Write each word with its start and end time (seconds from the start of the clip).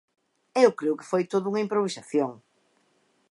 Eu 0.63 0.71
creo 0.79 0.97
que 0.99 1.09
foi 1.11 1.23
todo 1.33 1.49
unha 1.51 1.63
improvisación. 1.65 2.31